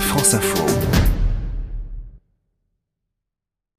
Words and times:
France 0.00 0.34
Info. 0.34 0.95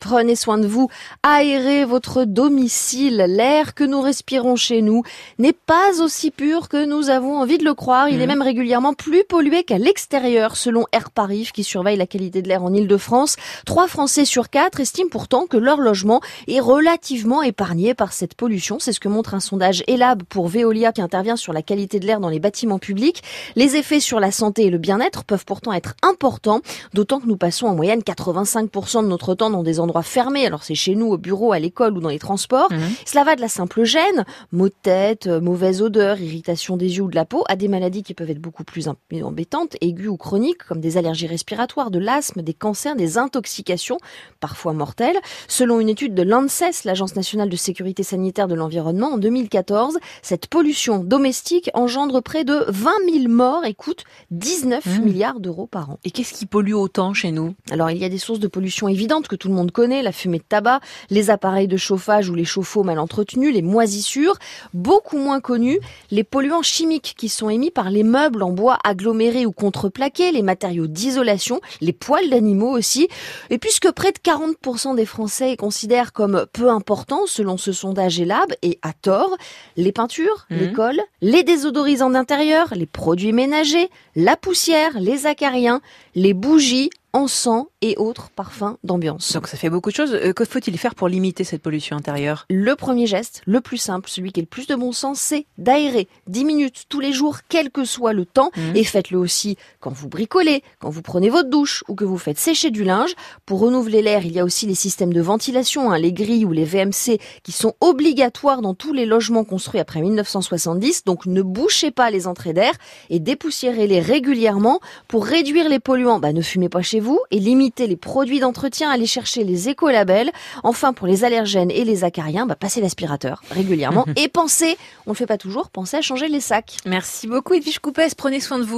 Prenez 0.09 0.37
soin 0.37 0.57
de 0.57 0.67
vous, 0.67 0.87
aérez 1.21 1.83
votre 1.83 2.23
domicile. 2.23 3.25
L'air 3.27 3.73
que 3.75 3.83
nous 3.83 3.99
respirons 3.99 4.55
chez 4.55 4.81
nous 4.81 5.03
n'est 5.37 5.51
pas 5.51 6.01
aussi 6.01 6.31
pur 6.31 6.69
que 6.69 6.85
nous 6.85 7.09
avons 7.09 7.37
envie 7.37 7.57
de 7.57 7.65
le 7.65 7.73
croire. 7.73 8.07
Il 8.07 8.21
est 8.21 8.25
Mhm. 8.25 8.27
même 8.29 8.41
régulièrement 8.41 8.93
plus 8.93 9.25
pollué 9.25 9.63
qu'à 9.65 9.77
l'extérieur, 9.77 10.55
selon 10.55 10.85
Air 10.93 11.11
Paris, 11.11 11.49
qui 11.53 11.65
surveille 11.65 11.97
la 11.97 12.07
qualité 12.07 12.41
de 12.41 12.47
l'air 12.47 12.63
en 12.63 12.73
Ile-de-France. 12.73 13.35
Trois 13.65 13.89
Français 13.89 14.23
sur 14.23 14.49
quatre 14.49 14.79
estiment 14.79 15.09
pourtant 15.09 15.45
que 15.45 15.57
leur 15.57 15.81
logement 15.81 16.21
est 16.47 16.61
relativement 16.61 17.43
épargné 17.43 17.93
par 17.93 18.13
cette 18.13 18.33
pollution. 18.33 18.77
C'est 18.79 18.93
ce 18.93 19.01
que 19.01 19.09
montre 19.09 19.33
un 19.33 19.41
sondage 19.41 19.83
ELAB 19.87 20.23
pour 20.23 20.47
Veolia 20.47 20.93
qui 20.93 21.01
intervient 21.01 21.35
sur 21.35 21.51
la 21.51 21.61
qualité 21.61 21.99
de 21.99 22.05
l'air 22.05 22.21
dans 22.21 22.29
les 22.29 22.39
bâtiments 22.39 22.79
publics. 22.79 23.23
Les 23.57 23.75
effets 23.75 23.99
sur 23.99 24.21
la 24.21 24.31
santé 24.31 24.67
et 24.67 24.69
le 24.69 24.77
bien-être 24.77 25.25
peuvent 25.25 25.43
pourtant 25.43 25.73
être 25.73 25.95
importants, 26.01 26.61
d'autant 26.93 27.19
que 27.19 27.27
nous 27.27 27.35
passons 27.35 27.67
en 27.67 27.75
moyenne 27.75 28.03
85% 28.03 29.03
de 29.03 29.07
notre 29.09 29.35
temps 29.35 29.49
dans 29.49 29.63
des 29.63 29.81
endroits 29.81 29.96
fermés. 30.01 30.45
Alors 30.45 30.63
c'est 30.63 30.75
chez 30.75 30.95
nous, 30.95 31.07
au 31.07 31.17
bureau, 31.17 31.51
à 31.53 31.59
l'école 31.59 31.97
ou 31.97 31.99
dans 32.01 32.09
les 32.09 32.19
transports. 32.19 32.71
Mhm. 32.71 32.79
Cela 33.05 33.23
va 33.23 33.35
de 33.35 33.41
la 33.41 33.47
simple 33.47 33.83
gêne, 33.83 34.25
maux 34.51 34.69
de 34.69 34.73
tête, 34.81 35.27
euh, 35.27 35.39
mauvaise 35.41 35.81
odeur, 35.81 36.19
irritation 36.19 36.77
des 36.77 36.97
yeux 36.97 37.03
ou 37.03 37.09
de 37.09 37.15
la 37.15 37.25
peau, 37.25 37.43
à 37.49 37.55
des 37.55 37.67
maladies 37.67 38.03
qui 38.03 38.13
peuvent 38.13 38.29
être 38.29 38.39
beaucoup 38.41 38.63
plus 38.63 38.87
em- 38.87 38.95
embêtantes, 39.23 39.75
aiguës 39.81 40.09
ou 40.09 40.17
chroniques, 40.17 40.63
comme 40.63 40.81
des 40.81 40.97
allergies 40.97 41.27
respiratoires, 41.27 41.91
de 41.91 41.99
l'asthme, 41.99 42.41
des 42.41 42.53
cancers, 42.53 42.95
des 42.95 43.17
intoxications, 43.17 43.97
parfois 44.39 44.73
mortelles. 44.73 45.17
Selon 45.47 45.79
une 45.79 45.89
étude 45.89 46.13
de 46.13 46.23
l'ANSES, 46.23 46.83
l'Agence 46.85 47.15
nationale 47.15 47.49
de 47.49 47.55
sécurité 47.55 48.03
sanitaire 48.03 48.47
de 48.47 48.55
l'environnement, 48.55 49.13
en 49.13 49.17
2014, 49.17 49.97
cette 50.21 50.47
pollution 50.47 50.99
domestique 51.03 51.69
engendre 51.73 52.21
près 52.21 52.43
de 52.43 52.65
20 52.67 52.91
000 53.11 53.27
morts 53.29 53.65
et 53.65 53.73
coûte 53.73 54.03
19 54.31 54.85
Mhm. 54.85 55.03
milliards 55.05 55.39
d'euros 55.39 55.67
par 55.67 55.89
an. 55.91 55.99
Et 56.03 56.11
qu'est-ce 56.11 56.33
qui 56.33 56.45
pollue 56.45 56.73
autant 56.73 57.13
chez 57.13 57.31
nous? 57.31 57.55
Alors 57.71 57.91
il 57.91 57.97
y 57.97 58.05
a 58.05 58.09
des 58.09 58.17
sources 58.17 58.39
de 58.39 58.47
pollution 58.47 58.87
évidentes 58.87 59.27
que 59.27 59.35
tout 59.35 59.47
le 59.47 59.53
monde 59.53 59.71
connaît, 59.71 59.86
la 59.87 60.11
fumée 60.11 60.37
de 60.39 60.43
tabac, 60.47 60.79
les 61.09 61.29
appareils 61.29 61.67
de 61.67 61.77
chauffage 61.77 62.29
ou 62.29 62.35
les 62.35 62.45
chauffe-eau 62.45 62.83
mal 62.83 62.99
entretenus, 62.99 63.53
les 63.53 63.61
moisissures, 63.61 64.35
beaucoup 64.73 65.17
moins 65.17 65.39
connus, 65.39 65.79
les 66.11 66.23
polluants 66.23 66.61
chimiques 66.61 67.15
qui 67.17 67.29
sont 67.29 67.49
émis 67.49 67.71
par 67.71 67.89
les 67.89 68.03
meubles 68.03 68.43
en 68.43 68.51
bois 68.51 68.77
agglomérés 68.83 69.45
ou 69.45 69.51
contreplaqués, 69.51 70.31
les 70.31 70.41
matériaux 70.41 70.87
d'isolation, 70.87 71.61
les 71.81 71.93
poils 71.93 72.29
d'animaux 72.29 72.71
aussi. 72.77 73.07
Et 73.49 73.57
puisque 73.57 73.91
près 73.91 74.11
de 74.11 74.19
40% 74.19 74.95
des 74.95 75.05
Français 75.05 75.55
considèrent 75.57 76.13
comme 76.13 76.45
peu 76.53 76.69
important 76.69 77.25
selon 77.25 77.57
ce 77.57 77.71
sondage 77.71 78.19
ELAB, 78.19 78.53
et 78.61 78.79
à 78.81 78.93
tort, 78.93 79.35
les 79.75 79.91
peintures, 79.91 80.45
Mhm. 80.49 80.59
les 80.59 80.73
cols, 80.73 81.01
les 81.21 81.43
désodorisants 81.43 82.09
d'intérieur, 82.09 82.73
les 82.75 82.85
produits 82.85 83.33
ménagers, 83.33 83.89
la 84.15 84.35
poussière, 84.35 84.99
les 84.99 85.25
acariens, 85.25 85.81
les 86.15 86.33
bougies, 86.33 86.89
encens 87.17 87.65
et 87.81 87.95
autres 87.97 88.29
parfums 88.29 88.77
d'ambiance. 88.83 89.33
Donc 89.33 89.47
ça 89.47 89.57
fait 89.57 89.69
beaucoup 89.69 89.89
de 89.89 89.95
choses. 89.95 90.13
Euh, 90.13 90.33
que 90.33 90.45
faut-il 90.45 90.77
faire 90.77 90.95
pour 90.95 91.07
limiter 91.07 91.43
cette 91.43 91.61
pollution 91.61 91.95
intérieure? 91.97 92.45
Le 92.49 92.75
premier 92.75 93.07
geste, 93.07 93.41
le 93.45 93.59
plus 93.61 93.77
simple, 93.77 94.09
celui 94.09 94.31
qui 94.31 94.39
est 94.39 94.43
le 94.43 94.47
plus 94.47 94.67
de 94.67 94.75
bon 94.75 94.91
sens, 94.91 95.19
c'est 95.19 95.45
d'aérer 95.57 96.07
10 96.27 96.45
minutes 96.45 96.83
tous 96.89 96.99
les 96.99 97.11
jours, 97.11 97.39
quel 97.49 97.71
que 97.71 97.85
soit 97.85 98.13
le 98.13 98.25
temps, 98.25 98.51
Mhm. 98.55 98.75
et 98.75 98.83
faites-le 98.83 99.17
aussi 99.17 99.57
quand 99.79 99.91
vous 99.91 100.07
bricolez, 100.09 100.63
quand 100.79 100.89
vous 100.89 101.01
prenez 101.01 101.29
votre 101.29 101.49
douche 101.49 101.83
ou 101.87 101.95
que 101.95 102.05
vous 102.05 102.17
faites 102.17 102.37
sécher 102.39 102.69
du 102.71 102.83
linge. 102.83 103.13
Pour 103.45 103.59
renouveler 103.59 104.01
l'air, 104.01 104.25
il 104.25 104.31
y 104.31 104.39
a 104.39 104.43
aussi 104.43 104.65
les 104.67 104.75
systèmes 104.75 105.13
de 105.13 105.21
ventilation, 105.21 105.91
hein, 105.91 105.97
les 105.97 106.13
grilles 106.13 106.45
ou 106.45 106.51
les 106.51 106.65
VMC, 106.65 107.19
qui 107.43 107.51
sont 107.51 107.73
obligatoires 107.81 108.61
dans 108.61 108.73
tous 108.73 108.93
les 108.93 109.05
logements 109.05 109.43
construits 109.43 109.79
après 109.79 110.01
1970, 110.01 111.03
donc 111.05 111.25
ne 111.25 111.41
bouchez 111.41 111.91
pas 111.91 112.11
les 112.11 112.27
entrées 112.27 112.53
d'air 112.53 112.73
et 113.09 113.19
dépoussiérez-les 113.19 113.99
régulièrement. 114.01 114.79
Pour 115.07 115.25
réduire 115.25 115.69
les 115.69 115.79
polluants, 115.79 116.19
bah, 116.19 116.33
ne 116.33 116.41
fumez 116.41 116.69
pas 116.69 116.81
chez 116.81 116.99
vous 116.99 117.06
et 117.31 117.39
limitez 117.39 117.87
les 117.87 117.95
produits 117.95 118.39
d'entretien, 118.39 118.89
allez 118.89 119.05
chercher 119.05 119.43
les 119.43 119.69
écolabels. 119.69 120.31
Enfin, 120.63 120.93
pour 120.93 121.07
les 121.07 121.23
allergènes 121.23 121.71
et 121.71 121.83
les 121.83 122.03
acariens, 122.03 122.45
bah, 122.45 122.55
passez 122.55 122.81
l'aspirateur 122.81 123.41
régulièrement. 123.51 124.05
et 124.15 124.27
pensez, 124.27 124.77
on 125.05 125.11
le 125.11 125.15
fait 125.15 125.25
pas 125.25 125.37
toujours, 125.37 125.69
pensez 125.69 125.97
à 125.97 126.01
changer 126.01 126.27
les 126.27 126.39
sacs. 126.39 126.77
Merci 126.85 127.27
beaucoup 127.27 127.53
Edwige 127.53 127.79
Coupès, 127.79 128.13
prenez 128.15 128.39
soin 128.39 128.59
de 128.59 128.63
vous. 128.63 128.75